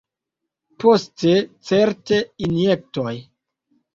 [0.83, 1.33] Poste,
[1.71, 3.13] certe, injektoj.